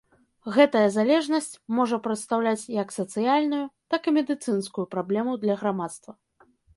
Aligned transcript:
Гэтая 0.53 0.83
залежнасць 0.93 1.49
можа 1.79 1.99
прадстаўляць 2.07 2.69
як 2.77 2.93
сацыяльную, 2.97 3.59
так 3.95 4.01
і 4.09 4.15
медыцынскую 4.17 4.85
праблему 4.97 5.31
для 5.45 5.55
грамадства. 5.61 6.11